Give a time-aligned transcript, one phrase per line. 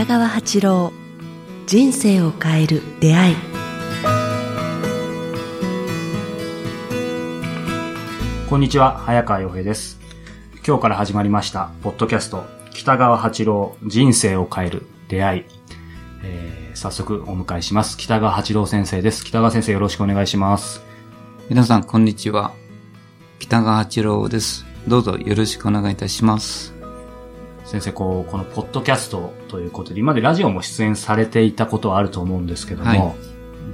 [0.00, 0.94] 北川八郎
[1.66, 3.36] 人生を変える出会い。
[8.48, 10.00] こんにちは早川洋平です。
[10.66, 15.44] 今日から始まりましたポッドキャスト北川八郎人生を変える出会い、
[16.22, 17.98] えー、早速お迎えします。
[17.98, 19.22] 北川八郎先生です。
[19.22, 20.82] 北川先生よろしくお願いします。
[21.50, 22.54] 皆さんこんにちは。
[23.38, 24.64] 北川八郎です。
[24.88, 26.79] どうぞよろしくお願いいたします
[27.70, 33.14] 先生、こう、このポッドキャストということで、今までラジオも出演されていたことはあると思うんですけども、はい、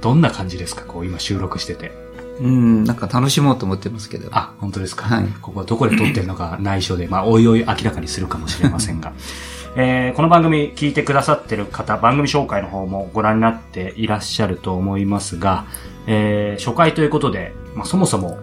[0.01, 0.83] どんな感じですか？
[0.85, 1.91] こう、今収録してて。
[2.39, 4.29] うん、なんか楽しもうと思ってますけど。
[4.33, 5.05] あ、本当ですか？
[5.07, 5.25] はい。
[5.41, 9.13] ここはどこで撮ってるのか内緒で、まあ、おいおい明らかにするかもしれませんが。
[9.75, 15.65] えー、この番組聞いてくださってる方、番組紹介の方もご覧になっていらっしゃると思いますが、
[16.05, 18.37] えー、初回ということで、まあ、そもそも、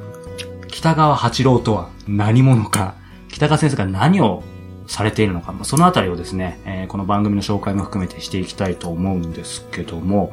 [0.66, 2.94] 北川八郎とは何者か、
[3.28, 4.42] 北川先生が何を
[4.86, 10.32] されているのか、そのあたりをですね、えー、この番組の紹介も含めてしていきたいと思うんですけども、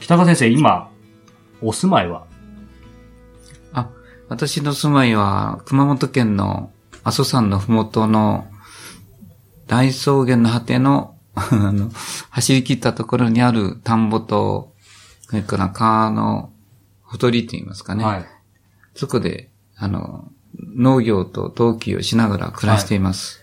[0.00, 0.90] 北川先生、今、
[1.60, 2.26] お住まいは？
[3.72, 3.90] あ、
[4.28, 6.70] 私の住まいは、熊本県の
[7.04, 8.46] 阿蘇山のふもとの
[9.66, 11.90] 大草原の果ての あの、
[12.30, 14.74] 走り切ったところにある田んぼと、
[15.22, 16.52] それから川の
[17.02, 18.04] ほとりって言いますかね。
[18.04, 18.26] はい。
[18.94, 20.28] そこで、あの、
[20.76, 23.39] 農業と陶器をしながら暮らしています。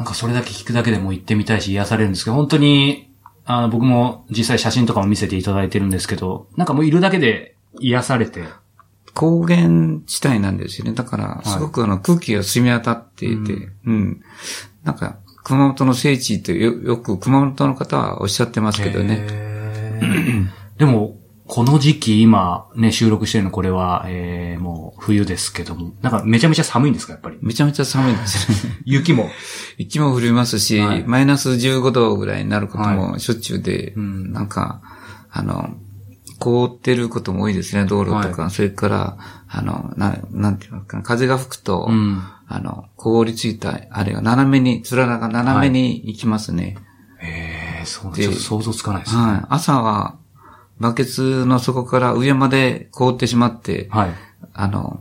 [0.00, 3.10] なんかそれだけ聞くだけでも行ってみたいし癒されるんですけど、本当に、
[3.44, 8.44] あの、僕も実際写真とかも見せていただいてるんですけど、なんかもういるだけで癒されて。
[9.12, 10.94] 高原地帯なんですよね。
[10.94, 14.22] だから、すごくあの空気が澄み渡っていて、うん、うん。
[14.84, 19.18] なんか、熊本の聖地ってよよく熊本の方はおっしゃってますけどね。
[20.78, 21.19] でも、
[21.52, 27.38] この時期、今、ね、収録してるのこれは、えー、もう冬ですけども、なんかめちゃめちゃ寒いんですか、やっぱり？
[27.42, 28.78] めちゃめちゃ寒いですね。
[28.86, 29.28] 雪も。
[29.76, 34.80] 雪も降りますし、はい、マイナス15度ぐらいになることもしょっちゅうで、はい、うん、なんか、
[35.28, 35.74] あの、
[36.38, 38.42] 凍ってることも多いですね、道路とか。
[38.42, 39.16] はい、それから、
[39.48, 46.76] あの、な、なんていうのかな、風が吹くと、うん、あの、凍りついた、あれが斜めに、つららが斜めに行きますね。
[47.18, 49.20] へえー、そう、ちょっと想像つかないですね。
[49.20, 49.46] はい。
[49.48, 50.19] 朝は、
[50.80, 54.10] バケツの底から上まで凍ってしまって、はい。
[54.54, 55.00] あの、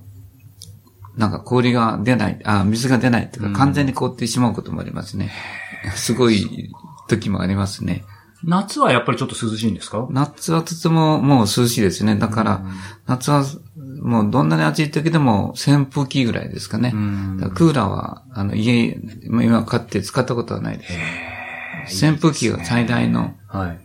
[1.15, 5.31] なんか氷が出ない、あ、水が出ないというか、完全に凍ってしまうこともありますね。
[5.95, 6.69] すごい
[7.07, 8.03] 時もありますね。
[8.43, 10.07] 夏はやっぱりちょっと涼しいんですか？
[10.11, 12.15] 夏はとてももう涼しいですね。
[12.15, 12.61] だから、
[13.05, 13.43] 夏は
[14.01, 16.91] もうどんなに暑い時でも扇風機ぐらいですかね。
[16.91, 20.85] かクーラーは、あの、家、今買って使ったことはないで
[21.89, 22.05] す。
[22.05, 23.79] 扇風機が最大の、はい。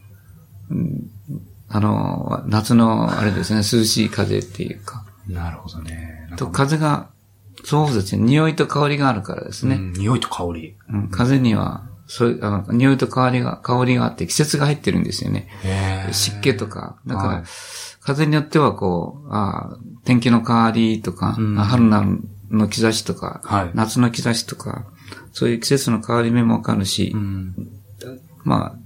[1.68, 5.04] あの、夏の、あれですね、涼しい風っていうか。
[5.28, 6.30] なるほどね。
[6.36, 7.08] と、風が、
[7.64, 9.76] そうですね、匂いと香りがあるからですね。
[9.76, 10.76] うん、匂いと香り。
[10.90, 15.48] うん、風には、そういう、あの、匂いと香りが、香りがあって季節が入ってるんですよね。
[16.12, 16.96] 湿気とか。
[17.06, 17.44] だから、はい、
[18.00, 24.84] 風によってはこう、あ天気の変わりとか、うん、春の兆しとか、はい、夏の兆しとか、
[25.32, 27.54] そういう季節の変わり目もわかるし、うん、
[28.44, 28.78] まあ、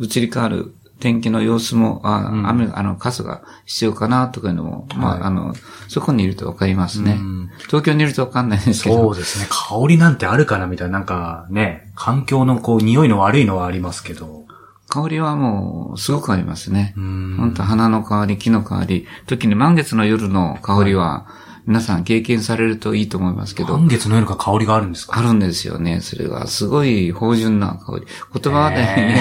[0.00, 5.52] 移り変わる天気の様子も、あ、うん、雨、あの、傘が必要かなとかいうのも、まあ、あの、
[5.88, 7.50] そこにいるとわかりますね、うん。
[7.66, 8.96] 東京にいるとわかんないですけど。
[8.98, 9.46] そうですね。
[9.50, 14.44] 香りなんてあるかなみたいな、なんかね、環境のこう、匂いの悪いのはありますけど。
[14.88, 16.92] 香りはもう、すごくありますね。
[16.94, 23.78] 本当花の香り、木の香り、時に満月の夜の香りは、はい皆さん経験されるといいと思いますけど。
[23.78, 25.18] 満月の夜か香りがあるんですか？
[25.18, 26.00] あるんですよね。
[26.00, 28.06] それがすごい芳醇な香り。
[28.40, 29.16] 言葉で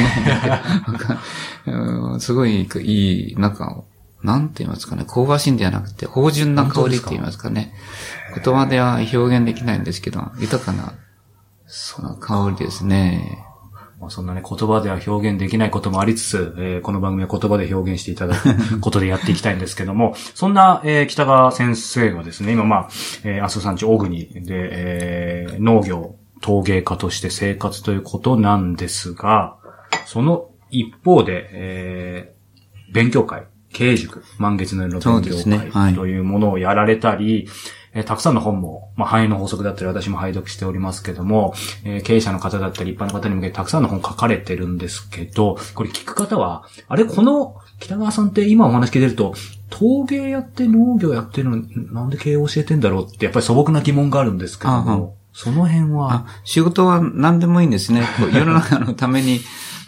[2.20, 3.84] すごいいい、なんか、
[4.24, 5.06] なんて言いますかね。
[5.08, 7.74] 香ばしいんではなくて、芳醇な香りって言いますかね。
[8.44, 10.94] 言葉では表現できないんですけど、豊かな、
[11.68, 13.46] その香りですね。
[14.02, 22.90] まあ、そんなね、言葉では表現できないこともありつつ、えー、この番組は言葉で表現していただく ことでやっていきたいんですけども、そんな、えー、北川先生がですね、今まあ、
[23.24, 29.58] えー、阿蘇山地小国で、えー、農業、陶芸家として生活ということなんですが、
[30.08, 37.48] その一方で、えー、勉強会、経営塾、満月の夜の勉強会というものをやられたり、
[37.94, 41.54] えー、たくさんの本も、まあ、範囲の法則だったり私も拝読しておりますけども、
[41.84, 49.34] えー、経営者の方だったり一般の方に向けてたくさんの本書かれてるんですけど、これ聞く方は、あれ、この北川さんって今お話聞いてると、
[49.70, 56.28] 陶芸やって農業やってるのになんで経営を教えてんだろうってやっぱり素朴な疑問があるんですけども、その辺は？
[56.44, 58.04] 仕事は何でもいいんですね。
[58.34, 59.40] 世の中のために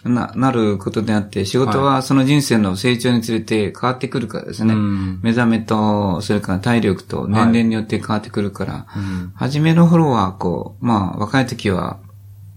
[0.06, 4.74] な、なることであって、仕事はその人生の成長につれて変わってくるからですね。
[4.74, 4.84] はい、
[5.22, 9.04] 目覚めと、それから体力と年齢によって変わってくるから、はい、
[9.36, 12.00] 初めの頃は、こう、まあ、若い時は、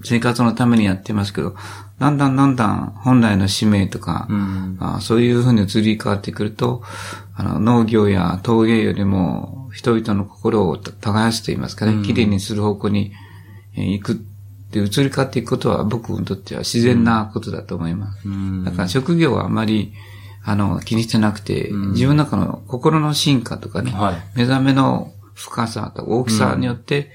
[0.04, 1.56] 生活のためにやってますけど、
[1.98, 4.76] だんだんだんだん本来の使命とか、うん。
[4.80, 6.82] あそういうふうに移り変わってくると、
[7.34, 13.12] あの農業や陶芸よりも人々の心を耕すと言いますかね、綺麗にする方向に
[13.76, 14.24] えー行く
[14.84, 18.28] って移り変わっていくことは僕にとっては自然なことだと思います。
[18.28, 19.92] うんだから職業はあまり
[20.44, 24.16] あの気にしてなくて、うん自分の中の心の進化とかね、はい。
[24.36, 27.10] 目覚めの深さと大きさによって、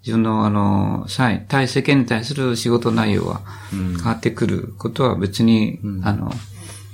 [0.00, 3.42] 自分のあの、際、対世間に対する仕事内容は
[3.72, 6.32] うん変わってくることは別に、うんあの、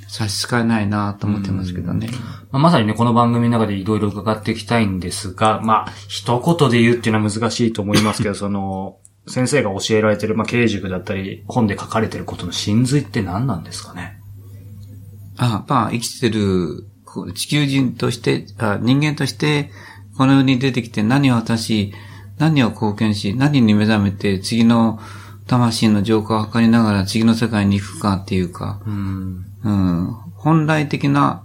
[0.09, 2.09] 差し支えないなと思ってますけどね。
[2.51, 8.97] まあまさにね、この番組の中でいろいろ伺っていきたいんですが、まあ、一言で言うっていうのは難しいと思いますけど、その、
[9.29, 14.21] 先生が教えられてる、まあ、経塾だったり、本で書かれてることの真髄って何なんですかね？
[15.37, 16.87] あまあ、生きてる、
[17.35, 19.71] 地球人としてあ、人間として、
[20.17, 21.93] この世に出てきて何を渡し、
[22.39, 24.99] 何を貢献し、何に目覚めて、次の
[25.47, 29.45] 魂の浄化を図りながら次の世界に行くかっていうか、うん。
[29.65, 31.45] うん、本来的な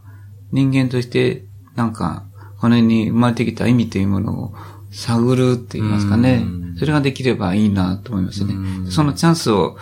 [0.51, 1.45] 人間として、
[1.75, 2.25] なんか、
[2.60, 4.54] この世に生まれてきた意味というものを
[4.91, 6.75] 探るって言いますかねうん。
[6.77, 8.91] それができればいいなと思いますねうん。
[8.91, 9.77] そのチャンスを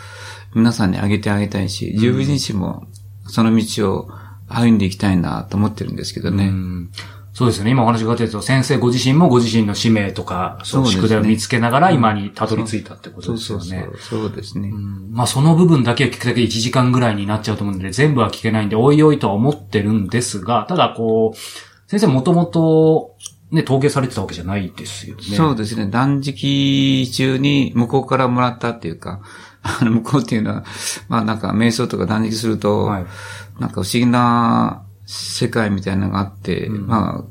[0.56, 2.88] 皆さんにあげてあげたいし、自分自身も
[3.28, 4.10] その道を
[4.48, 6.48] 歩んでいきたいなと思ってるんですけどうね。
[6.48, 6.90] ん
[7.34, 7.72] そうですよね。
[7.72, 13.88] 今お話伺ってると、先生ご自身もご自身の使命とか、そうそうですね宿題を見つけながら今にたどり着いたってことですよね。
[14.00, 14.70] そうですね。
[14.70, 23.16] うんまあその部分だけを聞くだけ1時間ぐらいになっちゃうと思うので、全部は聞けないんで、おいおいとは思ってるんですが、ただこう、先生もともと、
[23.52, 25.24] ね、陶芸されてたわけじゃないですよね。
[25.24, 25.88] そうですね。
[25.88, 29.22] 断食中に向こうからもらったっていうか、
[29.64, 30.64] あの、向こうっていうのは、
[31.08, 33.06] まあなんか瞑想とか断食すると、はい。
[33.60, 37.24] なんか不思議な世界みたいなのがあって、うんまあ、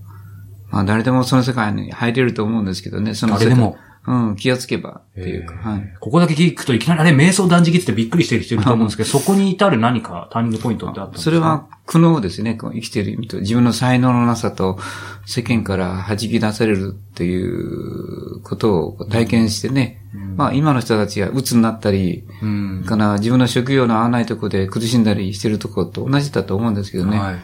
[0.70, 3.76] まあ誰でもその世界に入れると思うんですけどね、その誰でも。
[4.06, 5.94] うん、気をつけばっていうか、えーはい。
[6.00, 11.24] ここだけ聞くといきなり、あれ、瞑想断食ってびっくりしてる人いると思うんですけど、 そこに至る何かターニングポイントってあったんですか？
[11.24, 12.54] それは苦悩ですね。
[12.54, 14.78] こう生きている意味と、自分の才能のなさと
[15.26, 20.02] 世間から弾き出されるっていうことを体験してね。
[20.36, 22.84] まあ今の人たちが鬱になったり、うん。
[22.86, 27.18] かな自分の職業の合わないところで苦しんだりしてるところと同じだと思うんですけどね。
[27.18, 27.36] はい。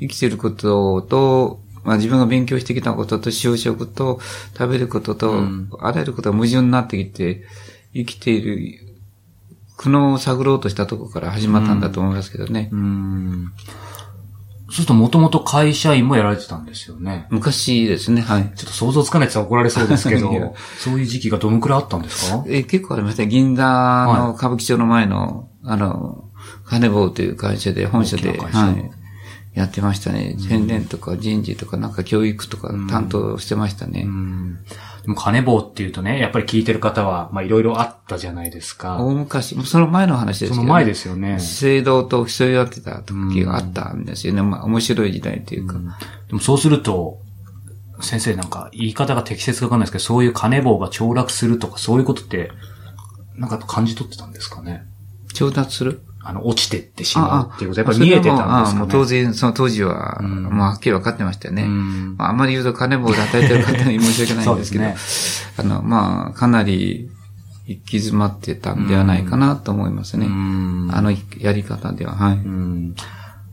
[0.00, 4.20] 生きてることと、まあ自分が勉強してきたことと就職と
[4.58, 7.44] 食べることと、うんあらゆることが矛盾になってきて、
[7.94, 8.96] 生きている
[9.76, 12.68] 苦悩を探ろうとしたところから始まったんだと思いますけどね。
[12.72, 13.52] うん。
[14.68, 17.28] そうすると、もともと会社員もやられてたんですよね。
[17.30, 18.52] 昔ですね、はい。
[18.56, 22.44] ちょっと想像つかないって言ったら怒られそうですけど、 そういう時期がどのくらいあったんですか？
[22.48, 23.28] え結構ありましたね。
[23.28, 26.24] 銀座の歌舞伎町の前の、あの、
[26.64, 28.90] 金棒という会社で、本社で、はい。
[29.56, 30.36] やってましたね。
[30.38, 34.02] 宣伝とか人事とか、なんか教育とか担当してましたね。
[34.06, 34.58] うん。
[35.02, 38.98] でも、金棒っていうとね、やっぱり聞いてる方は、まあ、いろいろあったじゃないですか。
[38.98, 40.56] 大昔、その前の話ですけど、ね。
[40.56, 41.40] その前ですよね。
[41.40, 44.42] 制度と競い合ってた時があったんですよね。
[44.42, 45.78] まあ、面白い時代というか。
[46.28, 47.18] でもそうすると、
[48.02, 52.50] 先生なんか言い方が適切かわかんないですけど、そういう金棒が凋落するとか、そういうことって、
[53.36, 54.82] なんか感じ取ってたんですかね？
[55.32, 56.02] 調達する？
[56.28, 58.88] あの、落ちてってしまうっていうこと、やっぱり見えてたんですかね。
[58.90, 60.42] 当然、その当時は、うん。
[60.42, 61.62] もうはっきり分かってましたよね。
[61.62, 62.16] うん。
[62.16, 67.08] まあ、あんまり言うと金棒で与えてる方に申し訳ないんですけど、そうであの、まあ、かなり
[67.66, 70.26] 行き詰まってたんではないかなと思いますね。
[70.26, 70.90] うん。
[70.92, 72.38] あのやり方では、はい。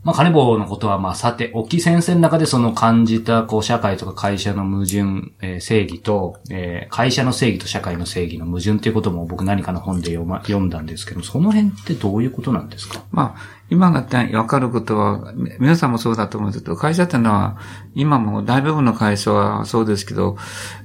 [0.04, 13.02] まあ、金棒のことは、まあ、さて、沖先生の中でその感じた、こう、社会とか会社の矛盾、えー正義と、えー会社の正義と社会の正義の矛盾っていうことも僕何かの本で読,、ま、読んだんですけど、その辺ってどういうことなんですか？
[13.10, 17.56] まあ、今だって分かることは、皆さんもそうだと思うんですけど、会社ってのは、
[17.94, 20.36] 今も大部分の会社はそうですけど、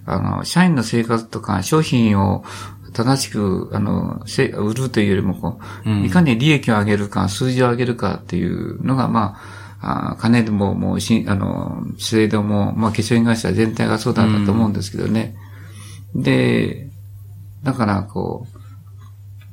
[0.06, 2.46] あの、社員の生活とか商品を
[2.94, 6.04] 正しく、あの、せ売るというよりもこう、うん。
[6.06, 9.38] いかに利益を上げるか、数字を上げるかっていうのが、ま
[9.82, 15.36] あ、あ金でも、もうし、あの、制度も、まあ、化粧品会社全体がそうだったと思うんですけどね。
[16.16, 16.90] で、
[17.64, 18.60] だから、こう、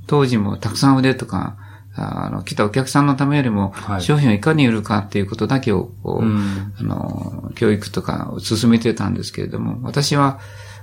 [0.07, 1.57] 当時もたくさん売れとか、
[1.95, 4.03] あの、来たお客さんのためよりもは、い。
[4.03, 6.73] 商品をいかに売るかっていうことだけを、こう、うん。
[6.79, 10.39] あの、教育とかを進めてたんですけれども、私は、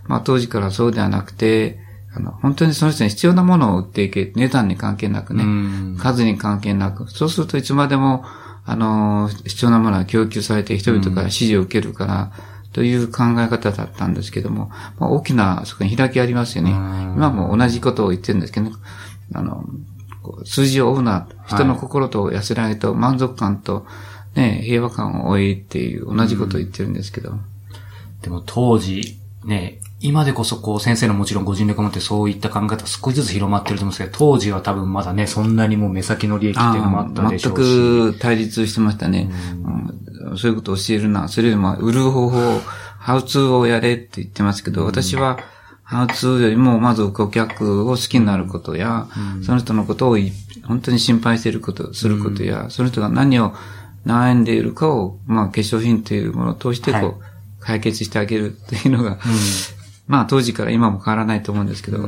[0.08, 1.80] まあ当時からそうではなくて、
[2.16, 8.24] あの、本当にその人に必要なものを売っていけ、値段に関係なくね、うん数に関係なく、そうするといつまでも、
[8.66, 12.32] あの、必要なものは供給されて人々から支持を受けるから、
[12.72, 16.72] という考え方だったんですけども、まあ、大きな、そこに開きありますよね。
[16.72, 18.76] うん今も同じことを言ってるんですけどね。
[19.34, 19.66] あの、
[20.46, 23.86] 数字を追うな、人の心と安らぎと満足感と、
[24.36, 27.34] ね、平和感を追いっていう同じことを言ってるんですけど。
[28.24, 37.64] でも当時、ね、今でこそこう先生のもちろんご尽力を持ってそういった考え方少しずつ広まってると思うんですけど、当時は多分まだね、そんなにもう目先の利益っていうのもあったでしょうし。
[37.64, 39.32] 全く対立してましたね。
[40.30, 41.30] うん、そういうことを教えるな。
[41.30, 42.62] それよりも売る方法、
[43.00, 45.40] ハウツーをやれって言ってますけど、私は、
[45.84, 50.18] ハウツーよりも、まず顧客を好きになることや、うん、その人のことを
[50.66, 53.54] 本当に心配していること、することや、うん、その人が何を
[54.06, 57.14] 悩んでいるかを、まあ、化粧品というものを通して、こう、はい、
[57.60, 59.18] 解決してあげるっていうのが、
[60.08, 62.08] まあ当時から今も変わらないと思うんですけど。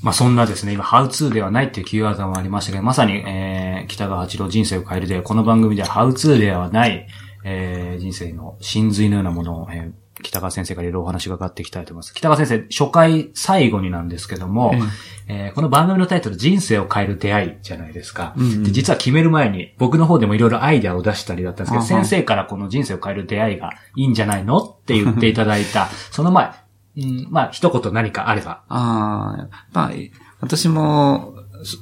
[0.00, 7.08] まあそんなですね、今、ハウツーではないっていうキーワードもありましたけど、まさに、えー、北川八郎人生を変えるで、この番組ではハウツーではない、
[7.44, 9.92] えー、人生の真髄のようなものを、えー、
[10.22, 12.14] 北川先生からいろいろお話がかっていきたいと思います。
[12.14, 14.88] 北川先生、初回最後になんですけども、うん、
[15.28, 18.34] えー、この番組のタイトル、人生を変える出会いじゃないですか。
[18.36, 26.50] うんうん、で実は決める前に、僕の方でもいろいろアイデアを出したりだったんですけど、先生からこの人生を変える出会いがいいんじゃないのって言っていただいた、 その前、
[26.96, 28.62] うん、まあ、一言何かあれば。
[28.68, 29.92] ああ、まあ、
[30.40, 31.34] 私も、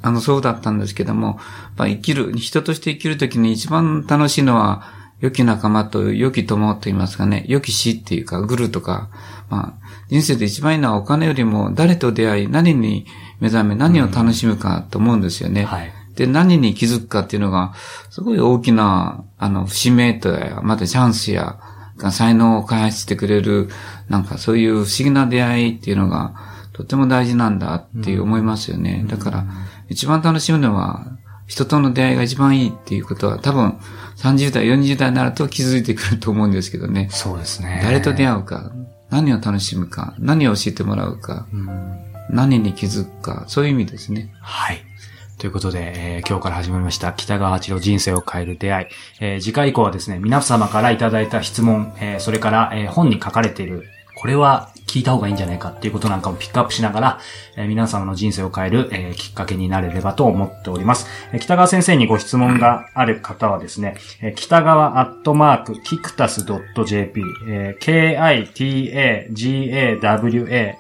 [0.03, 1.39] あの、そうだったんですけども、
[1.77, 9.09] まあ、生きる、人として生きるときに一番楽しいのは、良き仲間と良き友と言いますかね、良き死っていうか、グルとか、
[9.49, 13.07] まあ、人生で一番いいのはお金よりも誰と出会い、何に
[13.41, 15.63] 目覚め、何を楽しむかと思うんですよね。
[15.63, 15.93] うん、はい。
[16.17, 17.75] で、何に気づくかっていうのが、
[18.11, 21.59] すごい大きな、あの、節目とや、またチャンスや、
[22.11, 23.69] 才能を開発してくれる、
[24.09, 26.35] なんかそういう不思議な出会いっていうのが、
[26.73, 29.01] とても大事なんだっていう思いますよね。
[29.03, 29.47] うん、だから、
[29.89, 31.07] 一番楽しむのは、
[31.47, 33.79] 人との出会いが一番いいっていうことは多分
[34.17, 37.09] 30代、40代になると気づいてくると思うんですけどね。
[37.11, 37.81] そうですね。
[37.85, 38.73] 誰と出会うか、
[39.11, 41.69] 何を楽しむか、何を教えてもらうか、うん、
[42.31, 44.33] 何に気づくか、そういう意味ですね。
[44.41, 44.83] はい。
[45.39, 48.87] ということで、えー、今日から始まりました北川八郎人生を変える出会い。
[49.21, 53.85] えー、次回以降はですね、皆様からいただいた質問、えー、それから、えー、本に書かれている
[54.17, 57.21] これは聞いた方がいいんじゃないかっていうことなんかもピックアップしながら、
[57.57, 61.07] えー、皆様の人生を変える、えー、きっかけになれればと思っております。
[61.33, 68.49] えー、北川先生にご質問がある方はですね、えー、北川アットマークキクタス .jp、えー、k-i-t-a-g-a-w-a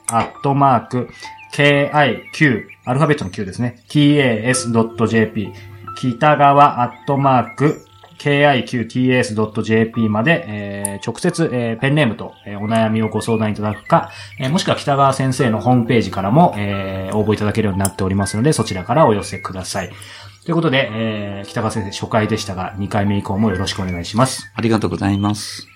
[0.08, 1.10] アットマーク
[1.52, 3.82] k-i-q アルファベットの q ですね。
[3.88, 5.52] tas.jp
[5.98, 7.85] 北川アットマーク
[8.18, 19.90] kiqts.jp まで、えー、直接、えー、ペンネームと、えー、お悩みをご相談いただくか、えー、もしくは北川先生のホームページからも、えー、応募いただけるようになっておりますので、そちらからお寄せください。
[20.44, 24.50] ということで、えー、北川先生初回でしたが、2回目以降もよろしくお願いします。
[24.54, 25.75] ありがとうございます。